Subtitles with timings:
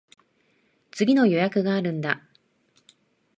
[0.89, 2.27] 次の予約があるんだ。